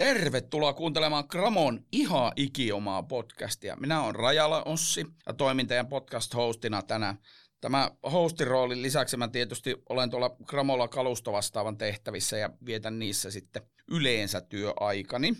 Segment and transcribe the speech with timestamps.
[0.00, 3.76] Tervetuloa kuuntelemaan Gramon ihan ikiomaa podcastia.
[3.76, 7.18] Minä olen Rajala Ossi ja toimin teidän podcast-hostina tänään.
[7.60, 14.40] Tämä hostiroolin lisäksi mä tietysti olen tuolla Gramolla kalustovastaavan tehtävissä ja vietän niissä sitten yleensä
[14.40, 15.36] työaikani.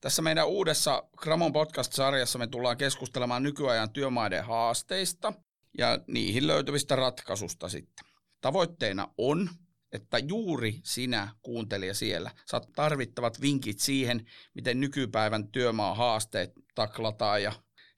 [0.00, 5.32] Tässä meidän uudessa Gramon podcast-sarjassa me tullaan keskustelemaan nykyajan työmaiden haasteista
[5.78, 8.04] ja niihin löytyvistä ratkaisusta sitten.
[8.40, 9.50] Tavoitteena on
[9.94, 17.52] että juuri sinä kuuntelija siellä saat tarvittavat vinkit siihen, miten nykypäivän työmaa haasteet taklataan ja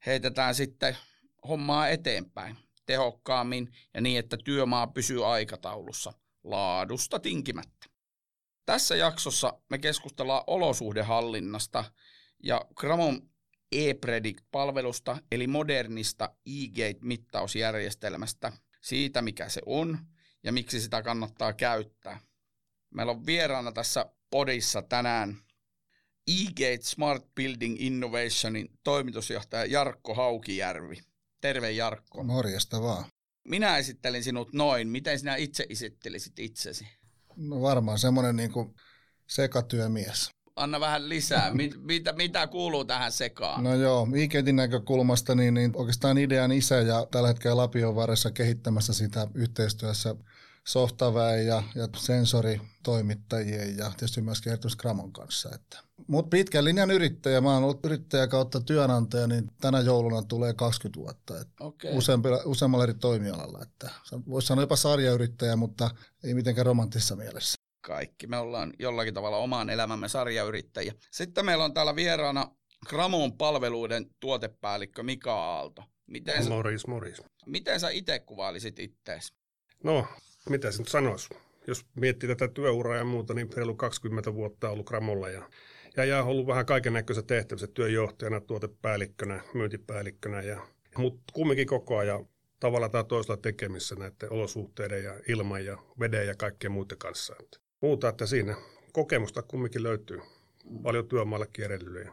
[0.06, 0.96] heitetään sitten
[1.48, 2.56] hommaa eteenpäin
[2.86, 6.12] tehokkaammin ja niin, että työmaa pysyy aikataulussa
[6.44, 7.86] laadusta tinkimättä.
[8.66, 11.84] Tässä jaksossa me keskustellaan olosuhdehallinnasta
[12.42, 13.30] ja Gramon
[13.72, 19.98] ePredict-palvelusta eli modernista e-gate-mittausjärjestelmästä, siitä mikä se on
[20.46, 22.20] ja miksi sitä kannattaa käyttää.
[22.94, 25.36] Meillä on vieraana tässä podissa tänään
[26.26, 31.00] eGate Smart Building Innovationin toimitusjohtaja Jarkko Haukijärvi.
[31.40, 32.24] Terve Jarkko.
[32.24, 33.04] Morjesta vaan.
[33.48, 34.88] Minä esittelin sinut noin.
[34.88, 36.86] Miten sinä itse esittelisit itsesi?
[37.36, 38.74] No varmaan semmoinen niin kuin
[39.26, 40.30] sekatyömies.
[40.56, 41.54] Anna vähän lisää.
[41.54, 43.64] Mit, mitä, mitä kuuluu tähän sekaan?
[43.64, 48.92] No joo, Iketin näkökulmasta niin, niin oikeastaan idean isä ja tällä hetkellä Lapion varressa kehittämässä
[48.92, 50.14] sitä yhteistyössä
[50.66, 55.50] softaväen ja, ja sensoritoimittajien ja tietysti myöskin erityisesti Gramon kanssa.
[55.54, 55.78] Että.
[56.06, 61.00] Mutta pitkän linjan yrittäjä, mä oon ollut yrittäjä kautta työnantaja, niin tänä jouluna tulee 20
[61.00, 61.40] vuotta.
[61.40, 61.90] Että okay.
[62.44, 63.62] useammalla eri toimialalla.
[63.62, 63.90] Että
[64.28, 65.90] voisi sanoa jopa sarjayrittäjä, mutta
[66.24, 68.26] ei mitenkään romanttisessa mielessä kaikki.
[68.26, 70.94] Me ollaan jollakin tavalla omaan elämämme sarjayrittäjiä.
[71.10, 72.50] Sitten meillä on täällä vieraana
[72.88, 75.84] Gramon palveluiden tuotepäällikkö Mika Aalto.
[76.06, 77.22] Miten sä, moris, moris.
[77.46, 79.32] Miten sä itse kuvailisit ittees?
[79.84, 80.06] No,
[80.50, 81.28] mitä se nyt sanoisi?
[81.66, 85.50] Jos miettii tätä työuraa ja muuta, niin reilu 20 vuotta ollut Gramolla ja,
[85.96, 92.26] ja, ja ollut vähän kaiken näköisessä tehtävissä työjohtajana, tuotepäällikkönä, myyntipäällikkönä, ja, mutta kumminkin koko ajan
[92.60, 97.36] tavalla tai toisella tekemissä näiden olosuhteiden ja ilman ja veden ja kaikkien muiden kanssa.
[97.80, 98.56] Muuta, että siinä
[98.92, 100.20] kokemusta kumminkin löytyy.
[100.82, 102.12] Paljon työmaalla kierrellyt ja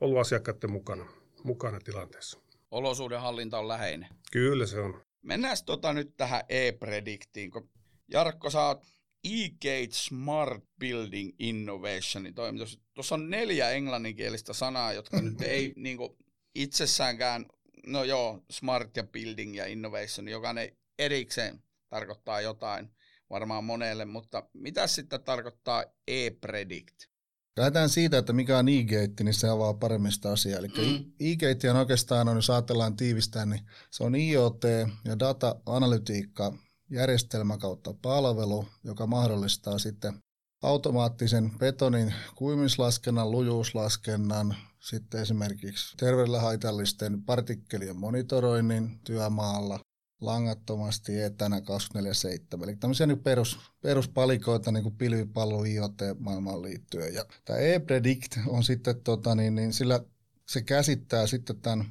[0.00, 1.06] ollut asiakkaiden mukana,
[1.44, 2.38] mukana tilanteessa.
[2.70, 4.08] Olosuudenhallinta on läheinen.
[4.32, 5.05] Kyllä se on.
[5.26, 7.70] Mennään tota nyt tähän e-prediktiin, kun
[8.08, 8.84] Jarkko, sä oot
[9.24, 12.80] e-gate Smart Building Innovationin toimitus.
[12.94, 16.16] Tuossa on neljä englanninkielistä sanaa, jotka nyt ei niin kuin,
[16.54, 17.46] itsessäänkään,
[17.86, 22.90] no joo, smart ja building ja innovation, jokainen erikseen tarkoittaa jotain
[23.30, 27.15] varmaan monelle, mutta mitä sitten tarkoittaa e-predict?
[27.56, 30.58] Lähdetään siitä, että mikä on e-gate, niin se avaa paremmin sitä asiaa.
[30.58, 31.12] Eli mm.
[31.20, 34.62] e-gate on oikeastaan, on, jos ajatellaan tiivistää, niin se on IoT
[35.04, 36.52] ja data-analytiikka
[36.90, 40.22] järjestelmä kautta palvelu, joka mahdollistaa sitten
[40.62, 49.80] automaattisen betonin kuimislaskennan, lujuuslaskennan, sitten esimerkiksi terveydellä haitallisten partikkelien monitoroinnin työmaalla,
[50.20, 52.64] langattomasti etänä 24-7.
[52.64, 57.14] Eli tämmöisiä niin perus, peruspalikoita niin kuin pilvipallo IoT-maailmaan liittyen.
[57.14, 60.00] Ja tämä ePredict on sitten, tota, niin, niin sillä
[60.48, 61.86] se käsittää sitten tämän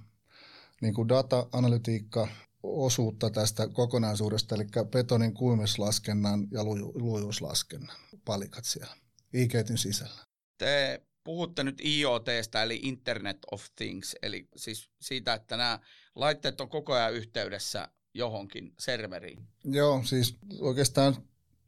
[0.81, 2.27] niin kuin data-analytiikka
[2.63, 8.95] osuutta tästä kokonaisuudesta, eli betonin kuumislaskennan ja luju, lujuuslaskennan palikat siellä
[9.33, 10.25] IKETin sisällä.
[10.57, 15.79] Te puhutte nyt IoTstä, eli Internet of Things, eli siis siitä, että nämä
[16.15, 19.47] laitteet on koko ajan yhteydessä johonkin serveriin?
[19.63, 21.15] Joo, siis oikeastaan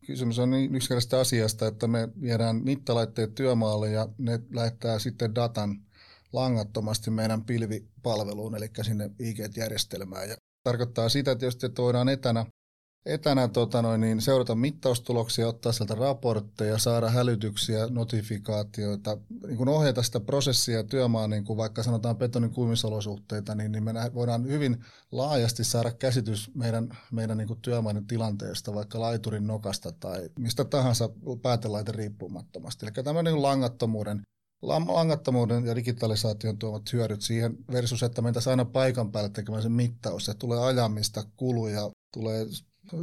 [0.05, 5.81] kysymys on niin yksinkertaisesta asiasta, että me viedään mittalaitteet työmaalle ja ne lähettää sitten datan
[6.33, 10.29] langattomasti meidän pilvipalveluun, eli sinne IGET-järjestelmään.
[10.29, 12.45] Ja tarkoittaa sitä tietysti, että voidaan etänä
[13.07, 20.03] etänä tota noin, niin seurata mittaustuloksia, ottaa sieltä raportteja, saada hälytyksiä, notifikaatioita, niin kun ohjata
[20.03, 25.63] sitä prosessia työmaan, niin kuin vaikka sanotaan betonin kuumisolosuhteita, niin, niin me voidaan hyvin laajasti
[25.63, 31.09] saada käsitys meidän, meidän niin työmaiden tilanteesta, vaikka laiturin nokasta tai mistä tahansa
[31.41, 32.85] päätelaite riippumattomasti.
[32.85, 34.21] Eli tämmöinen niin langattomuuden
[34.61, 40.25] langattomuuden ja digitalisaation tuomat hyödyt siihen versus, että meitä aina paikan päälle tekemään se mittaus.
[40.25, 42.45] Se tulee ajamista, kuluja, tulee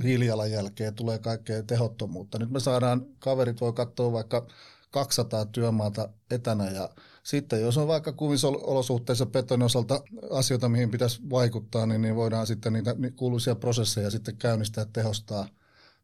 [0.04, 2.38] hiilijalanjälkeä, tulee kaikkea tehottomuutta.
[2.38, 4.46] Nyt me saadaan, kaverit voi katsoa vaikka
[4.90, 6.90] 200 työmaata etänä ja
[7.22, 12.72] sitten jos on vaikka kuvisolosuhteissa betonin osalta asioita, mihin pitäisi vaikuttaa, niin, niin voidaan sitten
[12.72, 15.48] niitä kuuluisia prosesseja sitten käynnistää, tehostaa,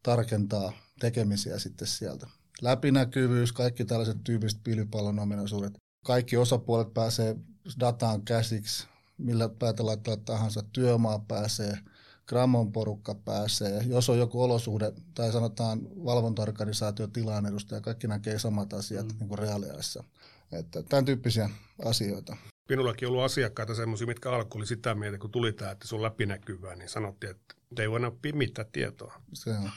[0.02, 2.26] tarkentaa tekemisiä sitten sieltä.
[2.62, 5.72] Läpinäkyvyys, kaikki tällaiset tyyppiset pilvipallon ominaisuudet.
[6.04, 7.36] Kaikki osapuolet pääsee
[7.80, 8.86] dataan käsiksi,
[9.18, 11.78] millä päätelaitteella tahansa työmaa pääsee–
[12.30, 13.82] Grammon porukka pääsee.
[13.86, 19.18] Jos on joku olosuhde tai sanotaan valvontaorganisaatio tilaan edustaja, kaikki näkee samat asiat mm.
[19.18, 20.04] niin kuin reaaliajassa.
[20.52, 21.50] Että tämän tyyppisiä
[21.84, 22.36] asioita.
[22.68, 25.94] Minullakin on ollut asiakkaita semmoisia, mitkä alku oli sitä mieltä, kun tuli tämä, että se
[25.94, 29.20] on läpinäkyvää, niin sanottiin, että ei voi enää pimittää tietoa.
[29.32, 29.70] Se on.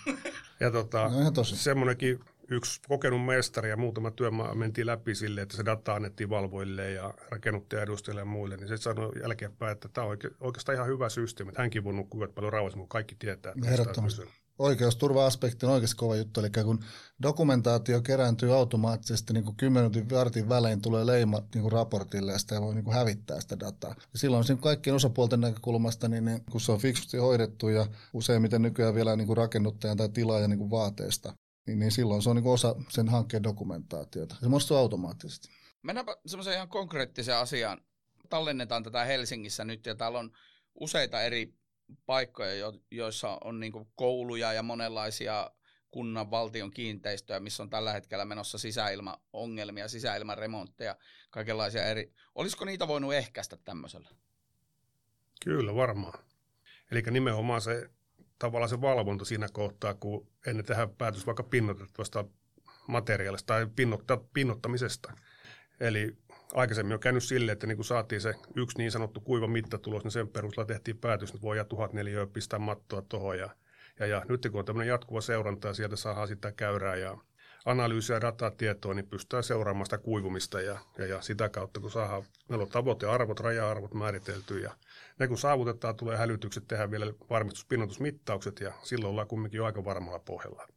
[0.60, 1.58] Ja tota, No ihan tosi.
[1.58, 2.20] semmoinenkin
[2.50, 7.14] yksi kokenut mestari ja muutama työmaa mentiin läpi sille, että se data annettiin valvoille ja
[7.30, 11.10] rakennuttajan edustajille ja muille, niin se sanoi jälkeenpäin, että tämä on oike- oikeastaan ihan hyvä
[11.10, 13.54] systeemi, että hänkin voi nukkua paljon rauhassa, kun kaikki tietää.
[13.66, 14.22] Ehdottomasti.
[14.60, 16.80] Oikeusturva-aspekti on oikeasti kova juttu, eli kun
[17.22, 22.38] dokumentaatio kerääntyy automaattisesti niin kuin 10 minuutin vartin välein tulee leima niin kuin raportille ja
[22.38, 23.96] sitä voi niin kuin hävittää sitä dataa.
[24.14, 28.62] Ja silloin siinä kaikkien osapuolten näkökulmasta, niin, niin kun se on fiksusti hoidettu ja useimmiten
[28.62, 31.34] nykyään vielä niin kuin rakennuttajan tai tilaajan niin kuin vaateesta,
[31.66, 34.36] niin, niin silloin se on niin osa sen hankkeen dokumentaatiota.
[34.40, 35.50] Se muodostuu automaattisesti.
[35.82, 37.82] Mennäänpä semmoiseen ihan konkreettiseen asiaan.
[38.30, 40.32] Tallennetaan tätä Helsingissä nyt ja täällä on
[40.80, 41.54] useita eri
[42.06, 45.52] paikkoja, jo- joissa on niinku kouluja ja monenlaisia
[45.92, 50.96] kunnan valtion kiinteistöjä, missä on tällä hetkellä menossa sisäilmaongelmia, sisäilmaremontteja,
[51.30, 52.14] kaikenlaisia eri.
[52.36, 54.10] Olisiko niitä voinut ehkäistä tämmöisellä?
[55.44, 56.20] Kyllä, varmaan.
[56.92, 57.90] Eli nimenomaan se
[58.44, 62.26] tavallaan se valvonta siinä kohtaa, kun ennen tehdään päätös vaikka pinnotettavasta
[62.88, 65.14] materiaalista tai pinnotta, pinnottamisesta.
[65.80, 66.18] Eli
[66.54, 70.12] aikaisemmin on käynyt silleen, että niin kun saatiin se yksi niin sanottu kuiva mittatulos, niin
[70.12, 73.38] sen perusteella tehtiin päätös, että voidaan tuhat neliöä pistää mattoa tuohon.
[73.38, 73.50] Ja,
[74.00, 77.18] ja, ja nyt kun on tämmöinen jatkuva seuranta ja sieltä saadaan sitä käyrää ja
[77.66, 82.24] analyysiä ja datatietoa, niin pystytään seuraamaan sitä kuivumista ja, ja, ja sitä kautta, kun saadaan,
[82.50, 84.78] meillä on tavoitearvot, raja-arvot määritelty ja
[85.20, 90.20] ne kun saavutetaan, tulee hälytykset, tehdään vielä varmistuspinnotusmittaukset ja silloin ollaan kumminkin jo aika varmalla
[90.20, 90.68] pohjalla.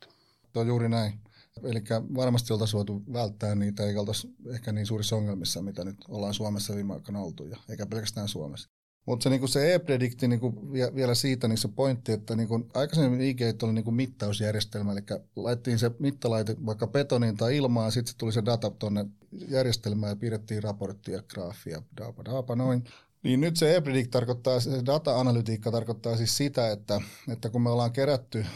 [0.53, 1.21] Se on juuri näin.
[1.65, 1.85] Eli
[2.15, 6.75] varmasti oltaisiin voitu välttää niitä, eikä oltaisi ehkä niin suurissa ongelmissa, mitä nyt ollaan Suomessa
[6.75, 8.71] viime aikoina oltu, ja eikä pelkästään Suomessa.
[9.07, 13.21] Mutta se, niinku se e-predikti niinku vie- vielä siitä niin se pointti, että niinku, aikaisemmin
[13.21, 15.01] IG oli niinku mittausjärjestelmä, eli
[15.37, 19.07] laitettiin se mittalaite vaikka betoniin tai ilmaan, sitten tuli se data tuonne
[19.49, 22.85] järjestelmään ja piirrettiin raporttia, graafia, daapa, daapa, noin.
[23.23, 27.93] Niin nyt se e-predict tarkoittaa, se data-analytiikka tarkoittaa siis sitä, että, että kun me ollaan
[27.93, 28.47] kerätty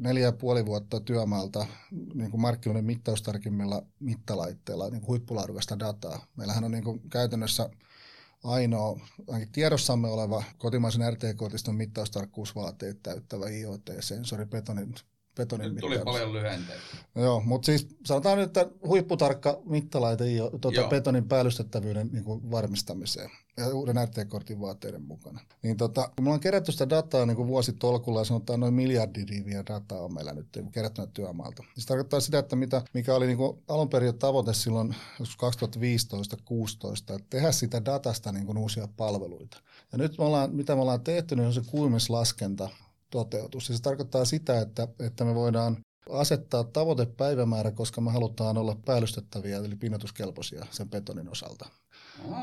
[0.00, 1.66] neljä ja puoli vuotta työmaalta
[2.14, 6.26] niin markkinoiden mittaustarkimmilla mittalaitteilla niin kuin huippulaadukasta dataa.
[6.36, 7.70] Meillähän on niin kuin käytännössä
[8.44, 14.94] ainoa ainakin tiedossamme oleva kotimaisen RT-kortiston mittaustarkkuusvaateet täyttävä IoT-sensori betonin,
[15.36, 16.04] betonin Nyt tuli mittaamiseen.
[16.04, 16.82] paljon lyhenteitä.
[17.14, 20.24] Joo, mutta siis sanotaan nyt, että huipputarkka mittalaite
[20.60, 20.88] tuota, Joo.
[20.88, 25.40] betonin päällystettävyyden niin kuin varmistamiseen ja uuden RT-kortin vaateiden mukana.
[25.62, 29.62] Niin tota, me ollaan kerätty sitä dataa niin kuin vuositolkulla ja sanotaan noin miljardi riviä
[29.66, 31.62] dataa on meillä nyt kerättynä työmaalta.
[31.62, 35.52] Niin se tarkoittaa sitä, että mitä, mikä oli niin kuin alun perin tavoite silloin joskus
[37.10, 39.60] 2015-2016, että tehdä sitä datasta niin kuin uusia palveluita.
[39.92, 42.68] Ja nyt me ollaan, mitä me ollaan tehty, niin on se kuumislaskenta
[43.10, 43.68] toteutus.
[43.68, 45.76] Ja se tarkoittaa sitä, että, että me voidaan
[46.10, 51.68] asettaa tavoitepäivämäärä, koska me halutaan olla päällystettäviä eli pinnotuskelpoisia sen betonin osalta.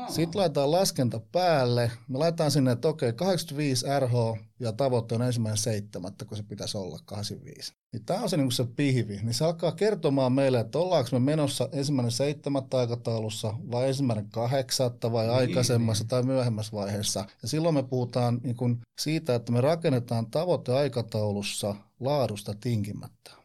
[0.08, 1.90] Sitten laitetaan laskenta päälle.
[2.08, 4.12] Me laitetaan sinne, että okei, 85 RH
[4.60, 7.72] ja tavoite on ensimmäinen seitsemättä, kun se pitäisi olla 85.
[7.92, 9.20] Niin tämä on se, niin se pihvi.
[9.22, 15.12] Niin se alkaa kertomaan meille, että ollaanko me menossa ensimmäinen seitsemättä aikataulussa vai ensimmäinen kahdeksatta
[15.12, 17.24] vai Niin, aikaisemmassa tai myöhemmässä vaiheessa.
[17.42, 23.39] Ja silloin me puhutaan niin kuin siitä, että me rakennetaan tavoiteaikataulussa laadusta tinkimättä.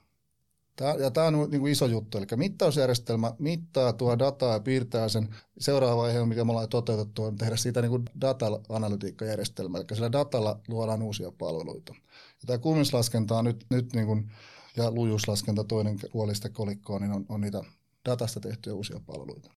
[0.76, 5.10] Tämä, ja tämä on niin kuin iso juttu, eli mittausjärjestelmä mittaa tuo dataa ja piirtää
[5.10, 10.12] sen seuraava vaihe, mikä me ollaan toteutettu, on tehdä siitä niin kuin data-analytiikkajärjestelmä, eli sillä
[10.12, 11.94] datalla luodaan uusia palveluita.
[12.42, 14.32] Ja tämä kuumislaskenta on nyt, nyt niin kuin,
[14.78, 17.64] ja lujuuslaskenta toinen puoli sitä kolikkoa, niin on, on niitä
[18.10, 19.52] datasta tehtyjä uusia palveluita.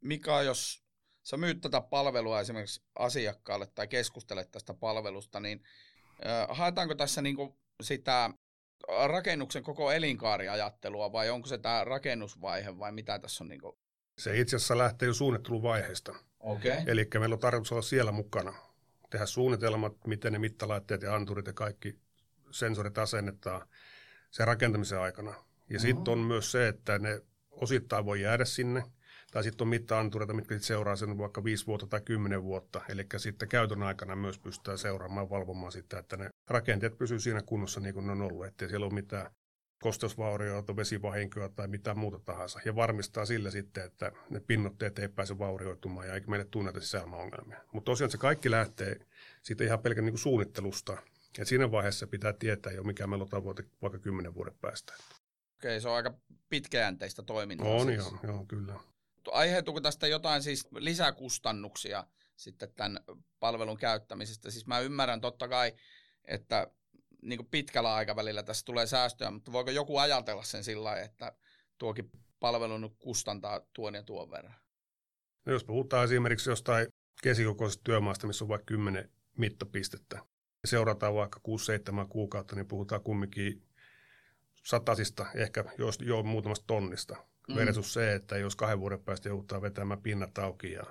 [0.00, 0.84] Mika, jos
[1.22, 5.62] sä myyt tätä palvelua esimerkiksi asiakkaalle tai keskustelet tästä palvelusta, niin
[6.48, 8.30] haetaanko tässä niinku sitä
[9.06, 13.48] rakennuksen koko elinkaariajattelua vai onko se tämä rakennusvaihe vai mitä tässä on?
[13.48, 13.78] Niinku?
[14.18, 16.14] se itse asiassa lähtee jo suunnitteluvaiheesta.
[16.40, 16.72] Okay.
[16.86, 18.54] Eli meillä on tarkoitus olla siellä mukana,
[19.10, 21.98] tehdä suunnitelmat, miten ne mittalaitteet ja anturit ja kaikki
[22.50, 23.68] sensorit asennetaan
[24.30, 25.34] sen rakentamisen aikana.
[25.70, 28.82] Ja sitten on myös se, että ne osittain voi jäädä sinne,
[29.34, 32.80] tai sitten on mitta-antureita, mitkä sit seuraa sen vaikka viisi vuotta tai kymmenen vuotta.
[32.88, 37.42] Eli sitten käytön aikana myös pystytään seuraamaan ja valvomaan sitä, että ne rakenteet pysyy siinä
[37.42, 39.30] kunnossa niin kuin ne on ollut, ettei siellä ole mitään
[39.82, 42.60] kosteusvaurioita, vesivahinkoa tai mitään muuta tahansa.
[42.64, 46.80] Ja varmistaa sillä sitten, että ne pinnotteet ei pääse vaurioitumaan ja eikä meille tule näitä
[46.80, 47.60] sisäilmaongelmia.
[47.72, 49.00] Mutta tosiaan se kaikki lähtee
[49.42, 50.96] siitä ihan pelkän niin kuin suunnittelusta.
[51.38, 54.94] Ja siinä vaiheessa pitää tietää jo, mikä meillä on tavoite vaikka kymmenen vuoden päästä.
[55.58, 56.14] Okei, se on aika
[56.48, 57.68] pitkäjänteistä toimintaa.
[57.68, 57.98] On siis.
[57.98, 58.93] joo, joo, kyllä.
[59.32, 63.00] Aiheutuuko tästä jotain siis lisäkustannuksia sitten tämän
[63.40, 64.50] palvelun käyttämisestä?
[64.50, 65.72] Siis mä ymmärrän totta kai,
[66.24, 66.66] että
[67.22, 71.32] niin pitkällä aikavälillä tässä tulee säästöä, mutta voiko joku ajatella sen sillä että
[71.78, 74.54] tuokin palvelu nyt kustantaa tuon ja tuon verran?
[75.44, 76.86] No jos puhutaan esimerkiksi jostain
[77.22, 80.16] keskikokoisesta työmaasta, missä on vaikka 10 mittapistettä,
[80.62, 81.40] ja seurataan vaikka
[82.04, 83.62] 6-7 kuukautta, niin puhutaan kumminkin
[84.64, 87.16] satasista, ehkä jos jo muutamasta tonnista,
[87.48, 87.54] mm.
[87.54, 90.84] versus se, että jos kahden vuoden päästä joudutaan vetämään pinnat auki ja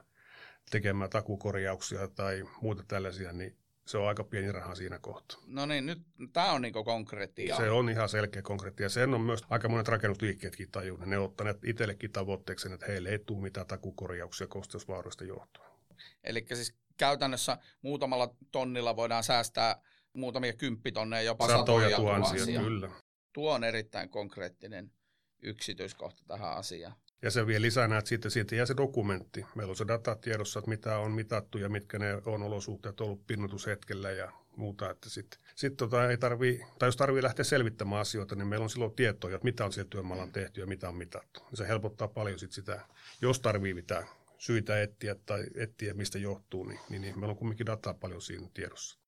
[0.71, 3.57] tekemään takukorjauksia tai muuta tällaisia, niin
[3.87, 5.39] se on aika pieni raha siinä kohtaa.
[5.47, 6.01] No niin, nyt
[6.33, 7.57] tämä on niinku konkreettia.
[7.57, 8.89] Se on ihan selkeä konkreettia.
[8.89, 11.09] Sen on myös aika monet rakennusliikkeetkin tajunnut.
[11.09, 15.69] Ne ottaneet itsellekin tavoitteeksi, että heille ei tule mitään takukorjauksia kosteusvaurioista johtuen.
[16.23, 19.81] Eli siis käytännössä muutamalla tonnilla voidaan säästää
[20.13, 22.61] muutamia kymppitonneja, jopa satoja, satoja tuhansia.
[22.61, 22.89] Kyllä.
[23.33, 24.91] Tuo on erittäin konkreettinen
[25.43, 26.95] yksityiskohta tähän asiaan.
[27.21, 29.45] Ja se vielä lisää että sitten siitä jää se dokumentti.
[29.55, 33.27] Meillä on se data tiedossa, että mitä on mitattu ja mitkä ne on olosuhteet ollut
[33.27, 34.89] pinnotushetkellä ja muuta.
[34.89, 38.69] Että sitten sit tota ei tarvii, tai jos tarvii lähteä selvittämään asioita, niin meillä on
[38.69, 41.39] silloin tietoja, että mitä on siellä työmaalla tehty ja mitä on mitattu.
[41.51, 42.81] Ja se helpottaa paljon sit sitä,
[43.21, 44.07] jos tarvii mitään
[44.37, 48.47] syitä etsiä tai etsiä, mistä johtuu, niin, niin, niin meillä on kumminkin dataa paljon siinä
[48.53, 48.99] tiedossa.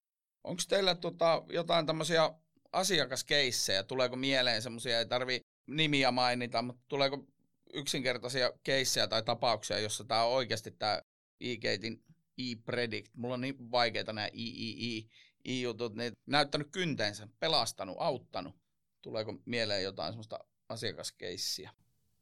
[0.44, 2.30] Onko teillä tota, jotain tämmöisiä
[2.72, 3.84] asiakaskeissejä?
[3.84, 7.26] Tuleeko mieleen semmoisia, ei tarvi nimiä mainita, mutta tuleeko
[7.74, 11.02] yksinkertaisia keissejä tai tapauksia, jossa tämä on oikeasti tämä
[11.42, 12.04] e-gatein
[12.38, 13.16] e-predict.
[13.16, 15.10] Mulla on niin vaikeita nämä i
[15.46, 18.56] i-jutut, niin näyttänyt kynteensä, pelastanut, auttanut.
[19.02, 21.72] Tuleeko mieleen jotain semmoista asiakaskeissiä?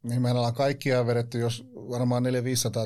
[0.03, 2.27] Niin meillä ollaan kaikkia vedetty, jos varmaan 400-500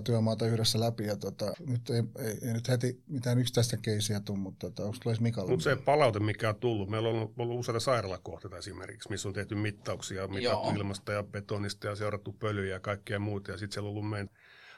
[0.04, 1.04] työmaata yhdessä läpi.
[1.04, 4.98] Ja tota, nyt ei, ei, ei, nyt heti mitään yksittäistä keisiä tule, mutta tota, onko
[5.04, 5.52] tulee Mikalle?
[5.52, 9.34] Mutta se palaute, mikä on tullut, meillä on ollut, ollut useita sairaalakohteita esimerkiksi, missä on
[9.34, 13.52] tehty mittauksia, mitattu ilmasta ja betonista ja seurattu pölyjä ja kaikkea muuta.
[13.52, 14.30] Ja sitten siellä on ollut meidän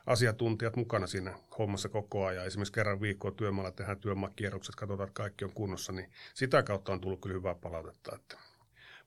[0.05, 2.45] asiantuntijat mukana siinä hommassa koko ajan.
[2.45, 7.01] Esimerkiksi kerran viikkoa työmaalla tehdään työmaakierrokset, katsotaan, että kaikki on kunnossa, niin sitä kautta on
[7.01, 8.15] tullut kyllä hyvää palautetta.
[8.15, 8.37] Että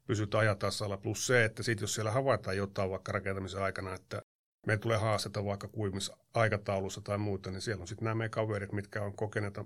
[0.07, 0.97] pysytään ajatasalla.
[0.97, 4.23] Plus se, että sit jos siellä havaitaan jotain vaikka rakentamisen aikana, että
[4.67, 9.03] me tulee haastetta vaikka kuimisaikataulussa tai muuta, niin siellä on sitten nämä meidän kaverit, mitkä
[9.03, 9.65] on kokeneita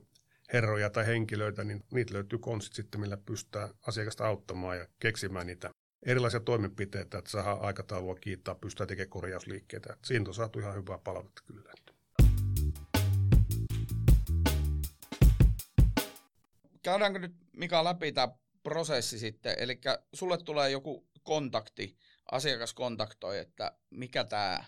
[0.53, 5.71] herroja tai henkilöitä, niin niitä löytyy konstit sitten, millä pystytään asiakasta auttamaan ja keksimään niitä
[6.07, 9.97] erilaisia toimenpiteitä, että saadaan aikataulua kiittää, pystytään tekemään korjausliikkeitä.
[10.05, 11.73] Siinä on saatu ihan hyvää palautetta kyllä.
[16.83, 18.29] Käydäänkö nyt Mika läpi tämä
[18.67, 19.81] prosessi sitten, eli
[20.13, 21.97] sulle tulee joku kontakti,
[22.33, 24.65] asiakas kontaktoi, että mikä tämä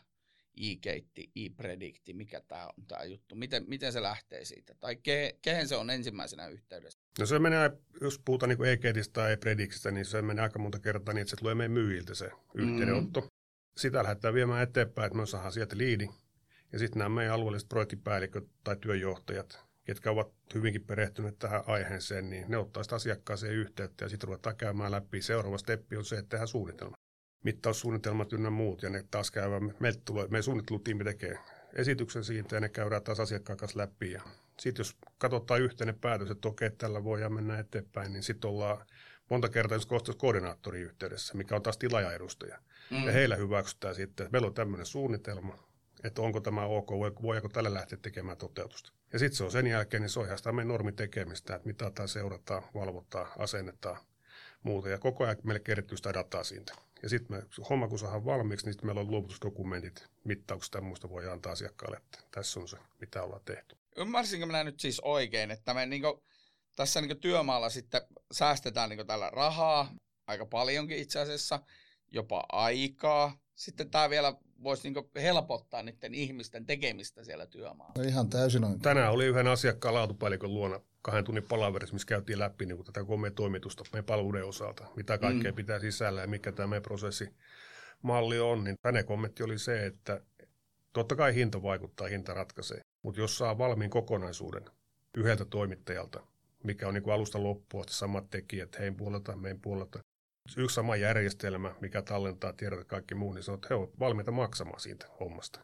[0.57, 5.69] e-keitti, e-predikti, mikä tämä on tämä juttu, miten, miten se lähtee siitä, tai ke, kehen
[5.69, 6.99] se on ensimmäisenä yhteydessä?
[7.19, 11.15] No se menee, jos puhutaan niin e-keitistä tai e-prediktistä, niin se menee aika monta kertaa
[11.15, 13.21] niin, että se tulee meidän myyjiltä se yhteydenotto.
[13.21, 13.29] Mm.
[13.77, 16.09] Sitä lähdetään viemään eteenpäin, että me saadaan sieltä liidi,
[16.73, 22.45] ja sitten nämä meidän alueelliset projektipäälliköt tai työjohtajat ketkä ovat hyvinkin perehtyneet tähän aiheeseen, niin
[22.49, 25.23] ne ottaa sitä asiakkaaseen yhteyttä ja sitten ruvetaan käymään läpi.
[25.23, 26.97] Seuraava steppi on se, että tehdään suunnitelma.
[27.45, 31.39] Mittaussuunnitelmat ynnä muut ja ne taas käydään, meiltä tulee, meidän suunnittelutiimi tekee
[31.75, 34.13] esityksen siitä ja ne käydään taas asiakkaan kanssa läpi.
[34.13, 34.23] Ja
[34.61, 38.87] sitten jos katsotaan yhteinen päätös, että okei, tällä voidaan mennä eteenpäin, niin sitten ollaan
[39.31, 42.59] monta kertaa jos koordinaattorin yhteydessä, mikä on taas tilaajaedustaja.
[42.91, 43.07] Mm.
[43.07, 45.69] Ja heillä hyväksytään sitten, että meillä on tämmöinen suunnitelma,
[46.05, 46.91] että onko tämä ok,
[47.23, 48.98] voiko tällä lähteä tekemään toteutusta.
[49.13, 52.09] Ja sitten se on sen jälkeen, niin se on ihan sitä meidän normitekemistä, että mitataan,
[52.09, 54.01] seurataan, valvotaan, asennetaan
[54.63, 54.89] muuta.
[54.89, 56.75] Ja koko ajan meille kertyy sitä dataa siitä.
[57.03, 61.53] Ja sitten homma kun saadaan valmiiksi, niin meillä on luovutusdokumentit, mittaukset ja muusta voi antaa
[61.53, 63.77] asiakkaalle, että tässä on se, mitä ollaan tehty.
[63.97, 66.25] Ymmärsinkö minä nyt siis oikein, että me niinku,
[66.77, 68.01] tässä niinku työmaalla sitten
[68.33, 69.95] säästetään niinku tällä rahaa,
[70.27, 71.61] aika paljonkin itse asiassa,
[72.11, 73.39] jopa aikaa.
[73.55, 77.95] Sitten tämä vielä voisi niinku helpottaa niiden ihmisten tekemistä siellä työmaalla.
[77.99, 78.81] No ihan täysin on.
[78.81, 83.31] Tänään oli yhden asiakkaan laatupäällikön luona kahden tunnin palaverissa, missä käytiin läpi niin tätä komea
[83.31, 85.57] toimitusta meidän palveluiden osalta, mitä kaikkea mm.
[85.57, 88.65] pitää sisällä ja mikä tämä meidän prosessimalli on.
[88.65, 90.21] Niin hänen kommentti oli se, että
[90.93, 94.65] totta kai hinta vaikuttaa, hinta ratkaisee, mutta jos saa valmiin kokonaisuuden
[95.17, 96.27] yhdeltä toimittajalta,
[96.65, 99.99] mikä on niin kuin alusta loppuun samat tekijät, heidän puolelta, meidän puolelta,
[100.57, 104.31] yksi sama järjestelmä, mikä tallentaa tiedot ja kaikki muu, niin sanoo, että he ovat valmiita
[104.33, 105.61] maksamaan siitä hommasta.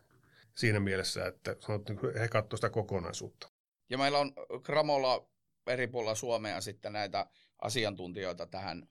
[0.54, 1.88] Siinä mielessä, että sanot,
[2.20, 3.48] he katsovat sitä kokonaisuutta.
[3.90, 5.26] Ja meillä on Kramolla
[5.66, 7.26] eri puolilla Suomea sitten näitä
[7.58, 8.88] asiantuntijoita tähän.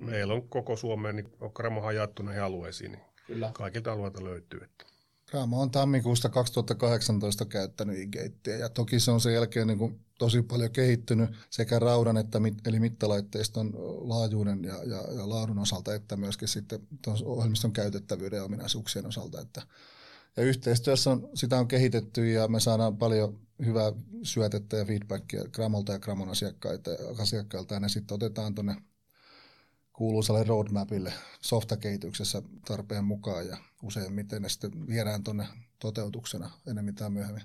[0.00, 3.50] Meillä on koko Suomeen, niin on Kramohan jaettu näihin alueisiin, niin Kyllä.
[3.54, 4.60] kaikilta alueilta löytyy.
[4.64, 4.95] Että.
[5.26, 8.16] Kraamo on tammikuusta 2018 käyttänyt
[8.46, 12.40] e ja toki se on sen jälkeen niin kuin tosi paljon kehittynyt sekä raudan että
[12.40, 13.72] mit, eli mittalaitteiston
[14.08, 16.80] laajuuden ja, ja, ja laadun osalta, että myöskin sitten
[17.24, 19.40] ohjelmiston käytettävyyden ja ominaisuuksien osalta.
[19.40, 19.62] Että,
[20.36, 23.92] Ja yhteistyössä on, sitä on kehitetty ja me saadaan paljon hyvää
[24.22, 26.28] syötettä ja feedbackia Gramolta ja Gramon
[27.18, 28.76] asiakkailta ja ne sitten otetaan tuonne
[29.96, 35.46] kuuluisalle roadmapille softakehityksessä tarpeen mukaan ja useimmiten ne sitten viedään tuonne
[35.78, 37.42] toteutuksena enemmän tai myöhemmin.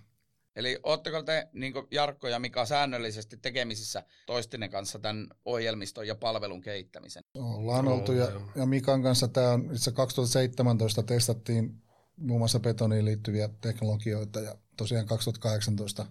[0.56, 6.62] Eli ootteko te, niin Jarkko ja Mika, säännöllisesti tekemisissä toistinen kanssa tämän ohjelmiston ja palvelun
[6.62, 7.24] kehittämisen?
[7.36, 11.82] Ollaan oltu ja, ja Mikan kanssa tämä on itse 2017 testattiin
[12.18, 16.06] muun muassa betoniin liittyviä teknologioita ja tosiaan 2018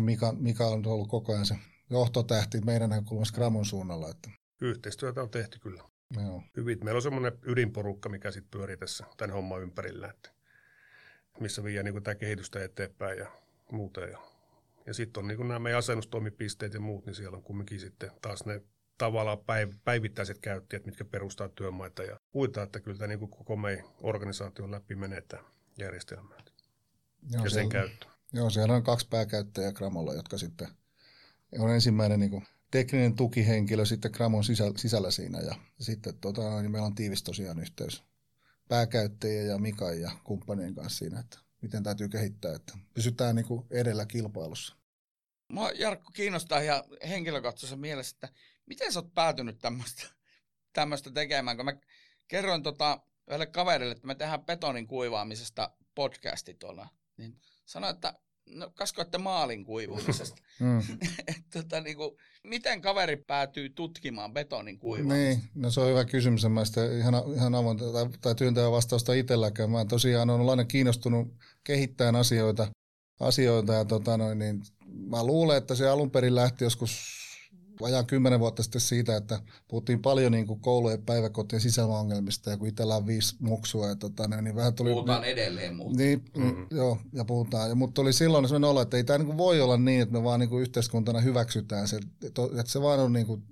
[0.00, 1.56] Mika, Mika on ollut koko ajan se
[1.90, 4.08] johtotähti meidän näkökulmassa Gramon suunnalla.
[4.08, 4.39] Että.
[4.60, 5.82] Yhteistyötä on tehty kyllä.
[6.16, 6.42] Joo.
[6.56, 6.78] Hyvin.
[6.84, 10.30] Meillä on semmoinen ydinporukka, mikä sitten pyörii tässä tämän homman ympärillä, että
[11.40, 13.30] missä viiää niin tämä kehitystä eteenpäin ja
[13.72, 14.10] muuten.
[14.10, 14.18] Ja,
[14.86, 18.44] ja sitten on niin nämä meidän asennustoimipisteet ja muut, niin siellä on kumminkin sitten taas
[18.44, 18.62] ne
[18.98, 23.56] tavallaan päiv- päivittäiset käyttäjät, mitkä perustaa työmaita ja muita, että kyllä tämä niin kuin koko
[23.56, 25.42] meidän organisaation läpi menee tämä
[25.78, 26.34] järjestelmä
[27.32, 28.06] Joo, ja sen käyttö.
[28.32, 30.68] Joo, siellä on kaksi pääkäyttäjää Gramolla, jotka sitten
[31.58, 36.70] on ensimmäinen niin kuin tekninen tukihenkilö sitten Gramon sisällä, sisällä siinä ja sitten tota, niin
[36.70, 38.02] meillä on tiivis tosiaan yhteys
[38.68, 43.66] pääkäyttäjien ja Mikan ja kumppanien kanssa siinä, että miten täytyy kehittää, että pysytään niin kuin
[43.70, 44.76] edellä kilpailussa.
[45.52, 48.28] Mua Jarkko kiinnostaa ihan henkilökohtaisessa mielessä, että
[48.66, 49.58] miten sä oot päätynyt
[50.72, 51.76] tämmöistä tekemään, kun mä
[52.28, 58.14] kerroin tota yhdelle kaverille, että me tehdään betonin kuivaamisesta podcasti tuolla, niin sanoin, että
[58.54, 60.42] no kaskoitte maalin kuivumisesta.
[60.60, 60.82] mm.
[61.54, 65.14] tota, niin kuin, miten kaveri päätyy tutkimaan betonin kuivaamista?
[65.14, 66.44] Niin, no se on hyvä kysymys.
[66.48, 69.70] Mä sitä ihan, ihan avoin tai, tai työntävä vastausta itselläkään.
[69.70, 72.68] Mä tosiaan olen aina kiinnostunut kehittämään asioita,
[73.20, 77.19] asioita ja tota noin, niin mä luulen, että se alun perin lähti joskus
[77.80, 82.68] vajaan kymmenen vuotta sitten siitä, että puhuttiin paljon niin kuin koulujen päiväkotien sisäilmaongelmista ja kun
[82.68, 83.86] itsellä on viisi muksua.
[83.86, 85.96] Ja tota, niin vähän tuli, puhutaan niin, edelleen muuta.
[85.96, 86.66] Niin, mm-hmm.
[86.70, 87.68] joo, ja puhutaan.
[87.68, 90.12] Ja, mutta tuli silloin sellainen olo, että ei tämä niin kuin voi olla niin, että
[90.12, 93.42] me vaan niin kuin yhteiskuntana hyväksytään se, että se vaan on niin kuin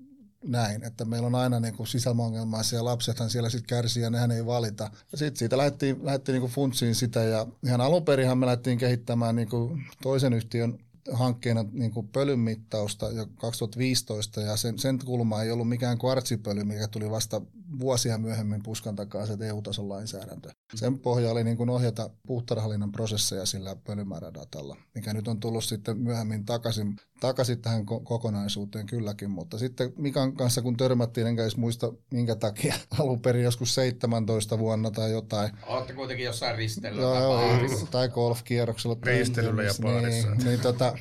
[0.45, 4.31] näin, että meillä on aina niin kuin sisäilmaongelmaisia ja lapsethan siellä sitten kärsii ja nehän
[4.31, 4.91] ei valita.
[5.13, 8.79] Ja sitten siitä lähdettiin, lähdettiin niin kuin funtsiin sitä ja ihan alun perinhan me lähdettiin
[8.79, 10.79] kehittämään niin kuin toisen yhtiön
[11.13, 16.65] hankkeena niin kuin pölyn mittausta jo 2015 ja sen, sen kulma ei ollut mikään kvartsipöly,
[16.65, 17.41] mikä tuli vasta
[17.79, 20.51] vuosia myöhemmin puskan takaa se EU-tason lainsäädäntö.
[20.75, 25.99] Sen pohja oli niin kuin ohjata puhtarhallinnan prosesseja sillä pölymäärädatalla, mikä nyt on tullut sitten
[25.99, 31.93] myöhemmin takaisin, takaisin tähän kokonaisuuteen kylläkin, mutta sitten Mikan kanssa kun törmättiin, enkä edes muista
[32.11, 35.51] minkä takia alun perin joskus 17 vuonna tai jotain.
[35.67, 38.97] Olette kuitenkin jossain ristellä tai, tai golfkierroksella.
[39.03, 40.31] Ristelyllä ja baarissa.
[40.31, 40.98] Niin, niin, tota,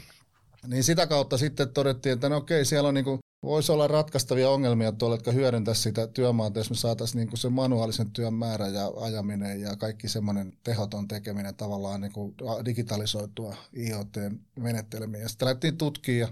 [0.68, 4.92] niin sitä kautta sitten todettiin, että no okei, siellä on niinku, voisi olla ratkaistavia ongelmia
[4.92, 9.62] tuolla, jotka hyödyntäisi sitä työmaata, jos me saataisiin niinku se manuaalisen työn määrä ja ajaminen
[9.62, 15.22] ja kaikki semmoinen tehoton tekeminen tavallaan niinku digitalisoitua IoT-menettelemiä.
[15.22, 16.28] Ja sitten lähdettiin tutkimaan ja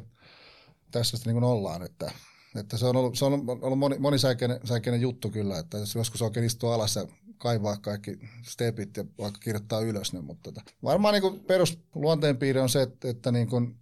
[0.92, 2.12] tässä sitten niin ollaan, että,
[2.56, 6.46] että se on ollut, se on ollut moni, monisäikeinen juttu kyllä, että jos joskus oikein
[6.46, 11.40] istua alas ja kaivaa kaikki stepit ja vaikka kirjoittaa ylös ne, mutta tota, varmaan niin
[11.40, 13.76] perusluonteenpiirre on se, että, että niin kuin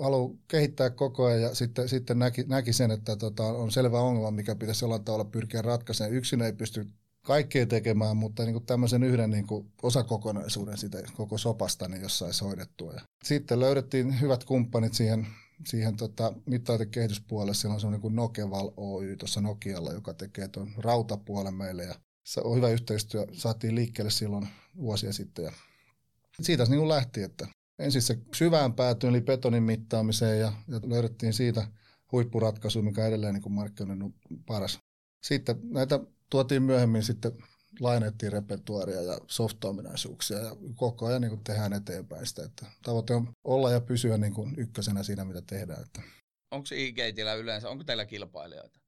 [0.00, 4.30] haluaa kehittää koko ajan ja sitten, sitten näki, näki sen, että tota, on selvä ongelma,
[4.30, 6.14] mikä pitäisi olla tavalla pyrkiä ratkaisemaan.
[6.14, 6.86] Yksin ei pysty
[7.22, 12.18] kaikkea tekemään, mutta niin kuin tämmöisen yhden niin kuin osakokonaisuuden sitä koko sopasta, niin jos
[12.18, 12.92] saisi hoidettua.
[12.92, 15.26] Ja sitten löydettiin hyvät kumppanit siihen,
[15.66, 17.54] siihen tota, mittatekehityspuolelle.
[17.54, 21.84] Siellä on semmoinen kuin Nokeval Oy tuossa Nokialla, joka tekee tuon rautapuolen meille.
[21.84, 23.26] Ja se on hyvä yhteistyö.
[23.32, 25.44] Saatiin liikkeelle silloin vuosia sitten.
[25.44, 25.52] Ja
[26.40, 27.48] siitä se niin lähti, että
[27.78, 31.68] ensin se syvään päätyyn, eli betonin mittaamiseen, ja, ja löydettiin siitä
[32.12, 34.14] huippuratkaisu, mikä edelleen niin markkinoiden
[34.46, 34.78] paras.
[35.22, 37.32] Sitten näitä tuotiin myöhemmin sitten
[37.80, 42.44] lainettiin repertuaria ja soft-ominaisuuksia ja koko ajan niin kuin tehdään eteenpäin sitä.
[42.44, 45.82] Että tavoite on olla ja pysyä niin kuin ykkösenä siinä, mitä tehdään.
[45.82, 46.02] Että.
[46.50, 48.80] Onko e yleensä, onko teillä kilpailijoita?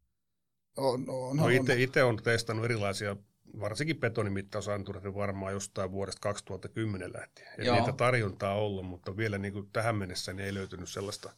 [0.77, 3.17] On, on, no, itse on testannut erilaisia
[3.61, 7.49] varsinkin betonimittausanturit varmaan jostain vuodesta 2010 lähtien.
[7.59, 11.31] Eli niitä tarjontaa on ollut, mutta vielä niin kuin tähän mennessä niin ei löytynyt sellaista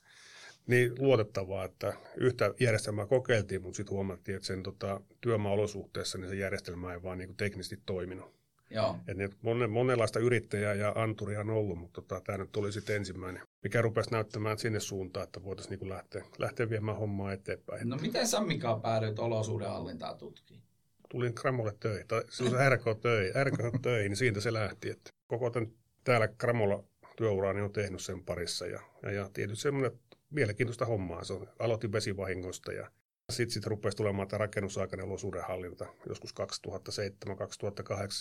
[0.67, 6.37] niin luotettavaa, että yhtä järjestelmää kokeiltiin, mutta sitten huomattiin, että sen tota, työmaa-olosuhteessa niin se
[6.37, 8.41] järjestelmä ei vaan niin kuin teknisesti toiminut.
[8.71, 8.97] Joo.
[9.09, 12.97] Et niin, monen, monenlaista yrittäjää ja anturia on ollut, mutta tota, tämä nyt tuli sitten
[12.97, 17.89] ensimmäinen, mikä rupesi näyttämään sinne suuntaan, että voitaisiin niin lähteä, lähteä viemään hommaa eteenpäin.
[17.89, 20.70] No miten sä Mika päädyit olosuudenhallintaa tutkimaan?
[21.11, 25.51] Tulin Kramolle töihin, tai silloin RK töihin, RK töihin, niin siitä se lähti, että koko
[25.51, 25.73] tämän
[26.05, 26.85] täällä Kramolla
[27.17, 29.93] työuraani on tehnyt sen parissa, ja, ja, ja tietysti semmoinen
[30.31, 32.91] mielenkiintoista hommaa, se on, aloitin vesivahingosta, ja
[33.31, 36.35] Sitten sit rupesi tulemaan tämä rakennusaikainen olosuudenhallinta joskus 2007-2008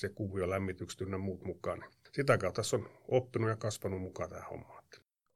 [0.04, 1.86] ja kuvio lämmitykset ynnä muut mukaan.
[2.12, 4.84] Sitä kautta tässä on oppinut ja kasvanut mukaan tähän hommaan.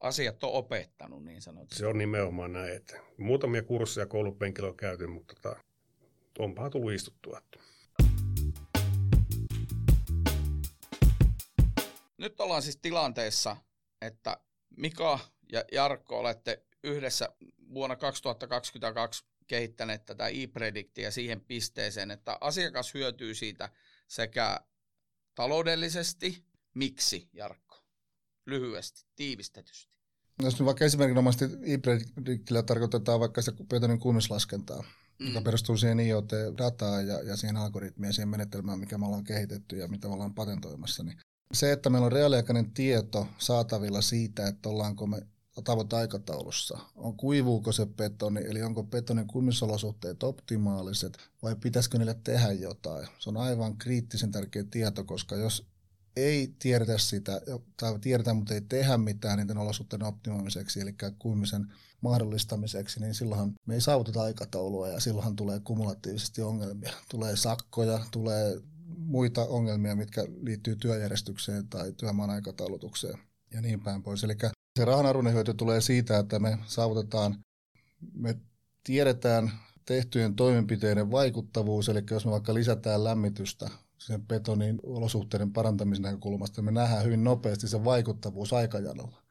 [0.04, 1.76] Asiat on opettanut niin sanotusti.
[1.76, 2.76] Se on nimenomaan näin.
[2.76, 5.60] Että muutamia kursseja koulupenkillä on käyty, mutta tota,
[6.40, 7.42] onpahan tullut istuttua.
[12.18, 13.58] Nyt ollaan siis tilanteessa,
[14.02, 14.38] että
[14.78, 15.20] Mika
[15.52, 17.30] ja Jarkko olette yhdessä
[17.74, 23.70] vuonna 2022 kehittäneet tätä e-prediktiä siihen pisteeseen, että asiakas hyötyy siitä
[24.08, 24.60] sekä
[25.36, 26.46] taloudellisesti.
[26.74, 27.84] Miksi, Jarkko?
[28.46, 29.94] Lyhyesti, tiivistetysti.
[30.42, 34.84] Jos nyt vaikka esimerkinomaisesti e-prediktillä tarkoitetaan vaikka sitä betonin kuumislaskentaa,
[35.24, 35.28] mm.
[35.28, 39.88] joka perustuu siihen IoT-dataan ja, ja siihen algoritmiin siihen menetelmään, mikä me ollaan kehitetty ja
[39.88, 41.18] mitä me ollaan patentoimassa, niin
[41.54, 45.28] se, että meillä on reaaliaikainen tieto saatavilla siitä, että ollaanko me
[45.64, 53.08] tavoiteaikataulussa, on kuivuuko se betoni, eli onko betonin kuumisolosuhteet optimaaliset vai pitäisikö niille tehdä jotain.
[53.20, 55.66] Se on aivan kriittisen tärkeä tieto, koska jos
[56.16, 57.42] ei tiedetä sitä,
[57.78, 63.74] tai tiedetään, mutta ei tehdä mitään niiden olosuhteiden optimoimiseksi, eli kuumisen mahdollistamiseksi, niin silloinhan me
[63.74, 66.94] ei saavuteta aikataulua ja silloinhan tulee kumulatiivisesti ongelmia.
[67.10, 68.62] Tulee sakkoja, tulee
[68.98, 73.20] muita ongelmia, mitkä liittyy työjärjestykseen tai työmaan aikataulutukseen
[73.52, 74.24] ja niin päin pois.
[74.24, 74.36] Eli
[74.80, 77.44] se rahanarvoinen hyöty tulee siitä, että me saavutetaan,
[78.14, 78.38] me
[78.84, 79.52] tiedetään
[79.86, 83.70] tehtyjen toimenpiteiden vaikuttavuus, eli jos me vaikka lisätään lämmitystä
[84.06, 89.24] sen betonin olosuhteiden parantamisen näkökulmasta, me nähdään hyvin nopeasti se vaikuttavuus aikajanalla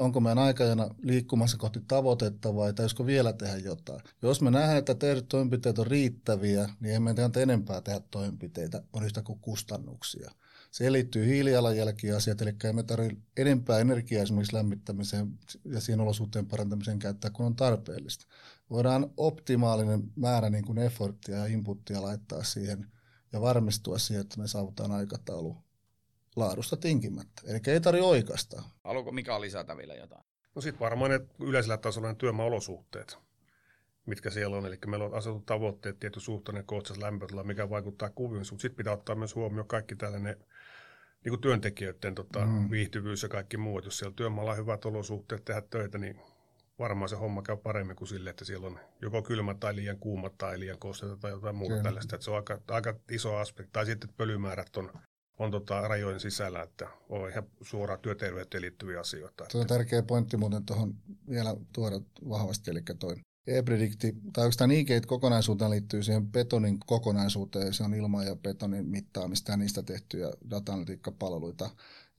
[0.00, 4.00] onko meidän aikajana liikkumassa kohti tavoitetta vai täysikö vielä tehdä jotain.
[4.22, 9.04] Jos me nähdään, että tehdyt toimenpiteet on riittäviä, niin emme kannata enempää tehdä toimenpiteitä, on
[9.04, 10.30] yhtä kuin kustannuksia.
[10.70, 17.30] Se liittyy hiilijalanjälkiasiat, eli emme tarvitse enempää energiaa esimerkiksi lämmittämiseen ja siihen olosuhteen parantamiseen käyttää,
[17.30, 18.26] kun on tarpeellista.
[18.70, 22.86] Voidaan optimaalinen määrä niin kuin efforttia ja inputtia laittaa siihen
[23.32, 25.56] ja varmistua siihen, että me saavutaan aikataulu
[26.36, 27.42] laadusta tinkimättä.
[27.44, 28.64] Eli ei tarvitse oikeastaan.
[28.84, 30.24] Haluatko Mika lisätä vielä jotain?
[30.54, 33.18] No sitten varmaan ne yleisellä tasolla ne työmaaolosuhteet,
[34.06, 34.66] mitkä siellä on.
[34.66, 38.92] Eli meillä on asetut tavoitteet, tietty suhtainen kootsas lämpötila, mikä vaikuttaa kuvioon, mutta sitten pitää
[38.92, 40.36] ottaa myös huomioon kaikki tällainen
[41.24, 42.70] niin kuin työntekijöiden tota, mm.
[42.70, 43.84] viihtyvyys ja kaikki muut.
[43.84, 46.20] Jos siellä työmaalla on hyvät olosuhteet tehdä töitä, niin
[46.78, 50.30] varmaan se homma käy paremmin kuin sille, että siellä on joko kylmä tai liian kuuma
[50.30, 51.82] tai liian kosteita tai jotain muuta Kyllä.
[51.82, 52.16] tällaista.
[52.16, 53.72] Että se on aika, aika iso aspekti.
[53.72, 54.92] Tai sitten, että pölymäärät on
[55.38, 59.46] on tota rajojen sisällä, että on ihan suoraan työterveyteen liittyviä asioita.
[59.48, 60.94] Se on tärkeä pointti muuten tuohon
[61.30, 67.84] vielä tuoda vahvasti, eli toi e-predikti, tai oikeastaan IGate kokonaisuuteen liittyy siihen betonin kokonaisuuteen, se
[67.84, 71.70] on ilman ja betonin mittaamista ja niistä tehtyjä data-analytiikkapalveluita,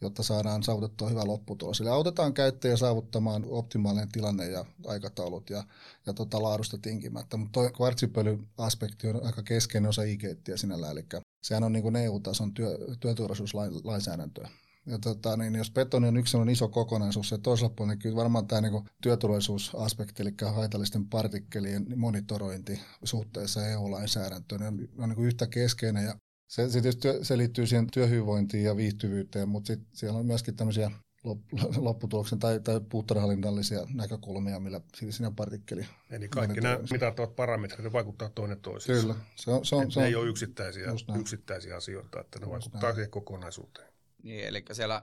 [0.01, 1.81] jotta saadaan saavutettua hyvä lopputulos.
[1.81, 5.63] Eli autetaan käyttäjä saavuttamaan optimaalinen tilanne ja aikataulut ja,
[6.05, 7.37] ja tota laadusta tinkimättä.
[7.37, 11.05] Mutta tuo kvartsipölyaspekti on aika keskeinen osa IGTiä sinällään, eli
[11.43, 14.49] sehän on niin EU-tason työ, työturvallisuuslainsäädäntöä.
[14.85, 18.47] Ja tota, niin jos betoni on yksi iso kokonaisuus, ja toisella puolella niin kyllä varmaan
[18.47, 26.05] tämä niin työturvallisuusaspekti, eli haitallisten partikkelien monitorointi suhteessa EU-lainsäädäntöön, on, on niin yhtä keskeinen.
[26.05, 26.15] Ja
[26.49, 30.91] se, se, tietysti, se liittyy siihen työhyvinvointiin ja viihtyvyyteen, mutta sit siellä on myöskin tämmöisiä
[31.77, 35.85] lopputuloksen tai, tai puutarhalinnallisia näkökulmia, millä siinä partikkeli.
[36.11, 39.01] Eli kaikki nämä mitattavat parametrit ne vaikuttaa toinen toisiinsa.
[39.01, 39.15] Kyllä.
[39.35, 40.85] Se on, se on, se on, ne ei ole yksittäisiä,
[41.19, 42.95] yksittäisiä asioita, että ne just vaikuttaa näin.
[42.95, 43.93] siihen kokonaisuuteen.
[44.23, 45.01] Niin, eli siellä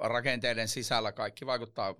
[0.00, 1.94] rakenteiden sisällä kaikki vaikuttaa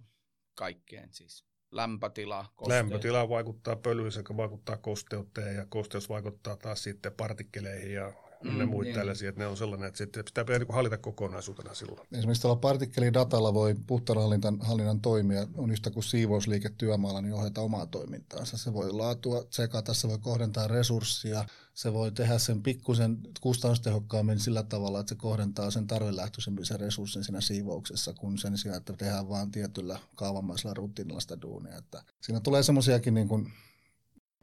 [0.54, 1.44] kaikkeen siis.
[1.70, 2.68] Lämpötila, kosteus.
[2.78, 8.12] Lämpötila vaikuttaa pölyyn sekä vaikuttaa kosteuteen ja kosteus vaikuttaa taas sitten partikkeleihin ja
[8.44, 8.94] mm, ne muut niin.
[8.94, 12.08] tällaisia, että ne on sellainen, että sitten pitää niin hallita kokonaisuutena silloin.
[12.12, 18.58] Esimerkiksi tällä partikkelin-datalla voi puhtaanhallinnan toimia, on yhtä kuin siivousliike työmaalla, niin ohjata omaa toimintaansa.
[18.58, 24.62] Se voi laatua tsekata, se voi kohdentaa resurssia, se voi tehdä sen pikkusen kustannustehokkaammin sillä
[24.62, 29.28] tavalla, että se kohdentaa sen tarvelähtöisemmin sen resurssin siinä siivouksessa, kun sen sijaan, että tehdään
[29.28, 31.76] vain tietyllä kaavamaisella rutiinilla sitä duunia.
[31.76, 33.52] Että siinä tulee semmoisiakin niin kuin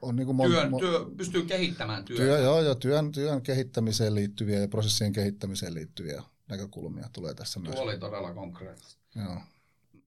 [0.01, 2.23] on niin kuin mon, työn, mon, työ, pystyy kehittämään työtä.
[2.23, 7.75] Työ, joo, joo, työn, työn kehittämiseen liittyviä ja prosessien kehittämiseen liittyviä näkökulmia tulee tässä myös.
[7.75, 9.01] Tuo oli todella konkreettista.
[9.15, 9.41] Joo.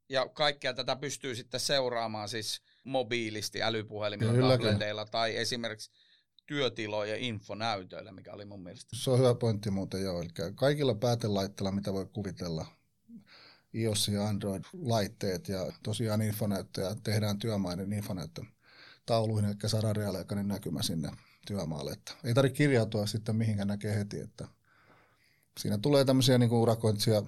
[0.09, 5.90] Ja kaikkea tätä pystyy sitten seuraamaan siis mobiilisti, älypuhelimilla, tableteilla tai esimerkiksi
[6.46, 8.96] työtilojen infonäytöillä, mikä oli mun mielestä.
[8.96, 10.20] Se on hyvä pointti muuten joo.
[10.20, 12.66] Eli kaikilla päätelaitteilla, mitä voi kuvitella,
[13.74, 18.42] iOS ja Android-laitteet ja tosiaan infonäyttöjä, tehdään työmaiden infonäyttö
[19.09, 21.11] tauluihin, eli saadaan reaaliaikainen näkymä sinne
[21.47, 21.92] työmaalle.
[21.92, 24.49] Että ei tarvitse kirjautua sitten mihinkään näkee heti, että
[25.59, 27.23] siinä tulee tämmöisiä niin urakoitsija,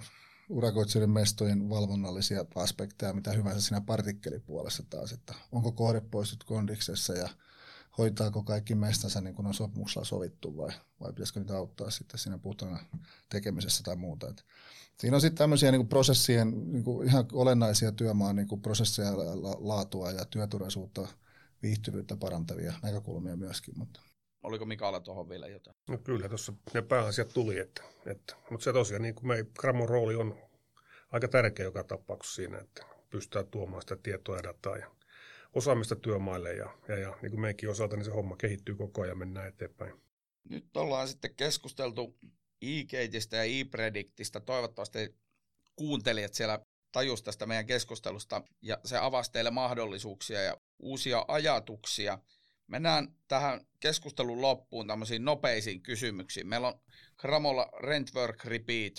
[0.49, 7.29] urakoitsijoiden mestojen valvonnallisia aspekteja, mitä hyvänsä siinä partikkelipuolessa taas, että onko kohde poistut kondiksessa ja
[7.99, 12.38] hoitaako kaikki mestänsä niin kuin on sopimuksella sovittu vai, vai pitäisikö niitä auttaa sitten siinä
[12.38, 12.79] puhtana
[13.29, 14.29] tekemisessä tai muuta.
[14.29, 14.45] Et
[14.99, 19.12] siinä on sitten tämmöisiä niin kuin prosessien niin kuin ihan olennaisia työmaan niin kuin prosesseja,
[19.59, 21.09] laatua ja työturvallisuutta,
[21.62, 23.79] viihtyvyyttä parantavia näkökulmia myöskin.
[23.79, 24.01] Mutta.
[24.42, 25.77] Oliko Mikaela tuohon vielä jotain?
[25.88, 27.59] No kyllä, tuossa ne pääasiat tuli.
[27.59, 30.38] Että, että, mutta se tosiaan, niin kuin me, Gramon rooli on
[31.11, 34.90] aika tärkeä joka tapauksessa siinä, että pystytään tuomaan sitä tietoa ja dataa ja
[35.55, 39.11] osaamista työmaille ja, ja, ja niin kuin meidänkin osalta, niin se homma kehittyy koko ajan
[39.11, 39.92] ja mennään eteenpäin.
[40.49, 42.18] Nyt ollaan sitten keskusteltu
[42.62, 44.40] e-gateista ja e-predictistä.
[44.40, 45.14] Toivottavasti
[45.77, 46.61] kuuntelijat siellä
[46.92, 52.18] tajus tästä meidän keskustelusta ja se avasi teille mahdollisuuksia ja uusia ajatuksia.
[52.66, 56.48] Mennään tähän keskustelun loppuun tämmöisiin nopeisiin kysymyksiin.
[56.48, 56.81] Meillä on
[57.16, 58.94] Kramolla Rent Work Repeat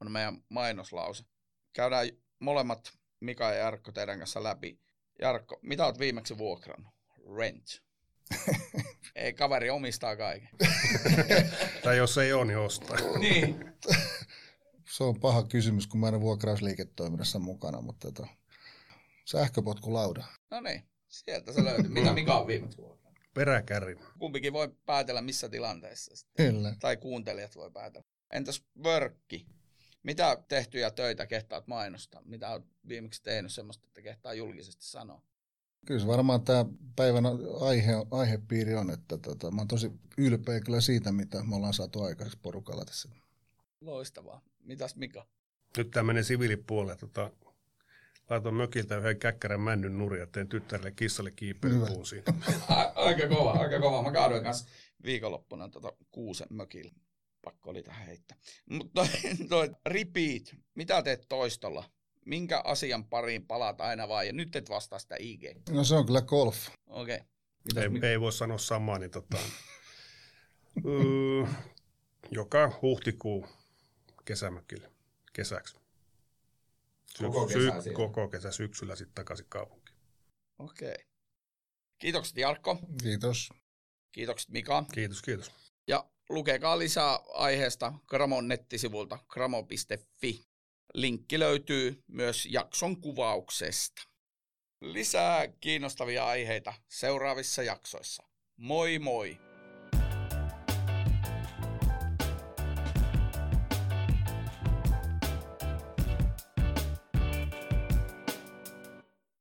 [0.00, 1.24] on meidän mainoslause.
[1.72, 4.78] Käydään molemmat Mika ja Jarkko teidän kanssa läpi.
[5.20, 6.94] Jarkko, mitä olet viimeksi vuokrannut?
[7.36, 7.82] Rent.
[9.14, 10.48] ei, kaveri omistaa kaiken.
[11.84, 12.96] tai jos ei ole, niin ostaa.
[13.18, 13.74] niin.
[14.96, 18.28] Se on paha kysymys, kun mä en ole vuokrausliiketoiminnassa mukana, mutta tota,
[19.24, 20.24] sähköpotkulauda.
[20.50, 21.88] No niin, sieltä se löytyy.
[21.88, 23.18] Mitä Mika on viimeksi vuokrannut?
[23.34, 23.98] Peräkärri.
[24.18, 26.16] Kumpikin voi päätellä missä tilanteessa.
[26.16, 26.46] Sitten.
[26.54, 26.76] Kyllä.
[26.80, 28.06] Tai kuuntelijat voi päätellä.
[28.32, 29.46] Entäs vörkki?
[30.02, 32.22] Mitä tehtyjä töitä kehtaat mainostaa?
[32.24, 35.22] Mitä olet viimeksi tehnyt semmoista, että kehtaa julkisesti sanoa?
[35.86, 36.64] Kyllä se varmaan tämä
[36.96, 37.24] päivän
[37.60, 42.02] aihe, aihepiiri on, että tota, mä oon tosi ylpeä kyllä siitä, mitä me ollaan saatu
[42.02, 43.08] aikaiseksi porukalla tässä.
[43.80, 44.42] Loistavaa.
[44.62, 45.26] Mitäs Mika?
[45.76, 46.96] Nyt tämä menee siviilipuolelle.
[46.96, 47.30] Tota,
[48.30, 52.24] laitoin mökiltä yhden käkkärän männyn nurin ja tein tyttärelle kissalle kiipeilypuun siinä.
[52.94, 54.02] aika kova, aika kova.
[54.02, 54.66] Mä kaadoin kanssa
[55.04, 56.92] viikonloppuna tota kuusen mökillä
[57.44, 58.36] pakko oli tähän heittää.
[58.70, 59.06] Mutta
[59.48, 60.42] toi, repeat,
[60.74, 61.84] mitä teet toistolla?
[62.26, 65.42] Minkä asian pariin palaat aina vaan, ja nyt et vastaa sitä IG.
[65.70, 66.68] No se on kyllä golf.
[66.86, 67.20] Okei.
[67.70, 67.82] Okay.
[68.02, 69.36] Ei, ei voi sanoa samaa, niin tota,
[70.86, 71.46] öö,
[72.30, 73.46] joka huhtikuu
[74.24, 74.92] kesämökille,
[75.32, 75.76] kesäksi.
[77.06, 79.98] Syks, koko kesä, sy- koko kesä syksyllä sitten takaisin kaupunkiin.
[80.58, 80.92] Okei.
[80.92, 81.04] Okay.
[81.98, 82.78] Kiitokset Jarkko.
[83.02, 83.50] Kiitos.
[84.12, 84.84] Kiitokset Mika.
[84.94, 85.52] Kiitos, kiitos.
[85.88, 90.44] Ja lukekaa lisää aiheesta Gramon nettisivulta gramo.fi.
[90.94, 94.02] Linkki löytyy myös jakson kuvauksesta.
[94.80, 98.22] Lisää kiinnostavia aiheita seuraavissa jaksoissa.
[98.56, 99.38] Moi moi!